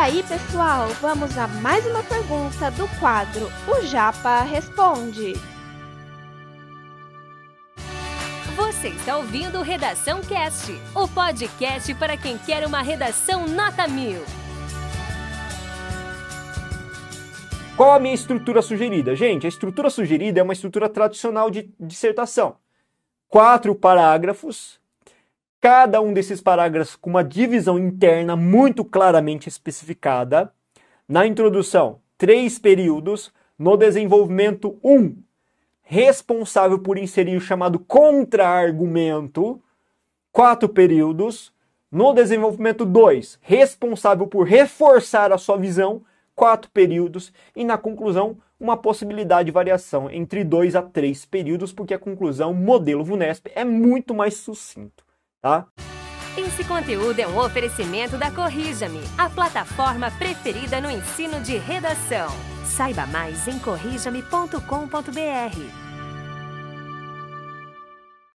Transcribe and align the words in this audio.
aí, 0.00 0.22
pessoal, 0.22 0.88
vamos 1.02 1.36
a 1.36 1.46
mais 1.46 1.84
uma 1.84 2.02
pergunta 2.02 2.70
do 2.70 2.88
quadro 2.98 3.48
O 3.68 3.84
Japa 3.84 4.40
Responde. 4.40 5.34
Você 8.56 8.88
está 8.88 9.18
ouvindo 9.18 9.60
Redação 9.60 10.22
Cast, 10.22 10.72
o 10.94 11.06
podcast 11.06 11.94
para 11.96 12.16
quem 12.16 12.38
quer 12.38 12.66
uma 12.66 12.80
redação 12.80 13.46
nota 13.46 13.86
mil. 13.86 14.22
Qual 17.76 17.92
a 17.92 18.00
minha 18.00 18.14
estrutura 18.14 18.62
sugerida? 18.62 19.14
Gente, 19.14 19.44
a 19.44 19.50
estrutura 19.50 19.90
sugerida 19.90 20.40
é 20.40 20.42
uma 20.42 20.54
estrutura 20.54 20.88
tradicional 20.88 21.50
de 21.50 21.70
dissertação. 21.78 22.56
Quatro 23.28 23.74
parágrafos, 23.74 24.79
cada 25.60 26.00
um 26.00 26.12
desses 26.12 26.40
parágrafos 26.40 26.96
com 26.96 27.10
uma 27.10 27.22
divisão 27.22 27.78
interna 27.78 28.34
muito 28.34 28.82
claramente 28.82 29.48
especificada. 29.48 30.50
Na 31.06 31.26
introdução, 31.26 32.00
três 32.16 32.58
períodos. 32.58 33.32
No 33.58 33.76
desenvolvimento, 33.76 34.78
um, 34.82 35.16
responsável 35.82 36.78
por 36.78 36.96
inserir 36.96 37.36
o 37.36 37.40
chamado 37.42 37.78
contra-argumento, 37.78 39.62
quatro 40.32 40.66
períodos. 40.66 41.52
No 41.92 42.14
desenvolvimento 42.14 42.86
2, 42.86 43.38
responsável 43.42 44.26
por 44.26 44.44
reforçar 44.44 45.30
a 45.30 45.36
sua 45.36 45.58
visão, 45.58 46.02
quatro 46.34 46.70
períodos. 46.70 47.34
E 47.54 47.62
na 47.62 47.76
conclusão, 47.76 48.38
uma 48.58 48.78
possibilidade 48.78 49.46
de 49.46 49.52
variação 49.52 50.08
entre 50.08 50.42
dois 50.42 50.74
a 50.74 50.80
três 50.80 51.26
períodos, 51.26 51.70
porque 51.70 51.92
a 51.92 51.98
conclusão, 51.98 52.54
modelo 52.54 53.04
VUNESP, 53.04 53.50
é 53.54 53.64
muito 53.64 54.14
mais 54.14 54.34
sucinto 54.38 55.04
tá? 55.40 55.66
Esse 56.36 56.64
conteúdo 56.64 57.18
é 57.18 57.26
um 57.26 57.38
oferecimento 57.38 58.16
da 58.16 58.30
Corrija-me, 58.30 59.02
a 59.18 59.28
plataforma 59.28 60.10
preferida 60.12 60.80
no 60.80 60.90
ensino 60.90 61.40
de 61.40 61.56
redação. 61.56 62.28
Saiba 62.64 63.04
mais 63.06 63.48
em 63.48 63.58
corrijame.com.br. 63.58 65.89